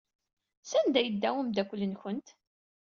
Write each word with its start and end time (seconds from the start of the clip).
Sanda 0.69 0.97
ay 0.99 1.05
yedda 1.07 1.29
umeddakel-nwent? 1.39 2.27